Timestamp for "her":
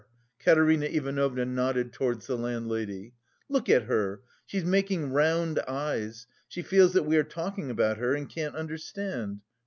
3.83-4.23, 7.99-8.15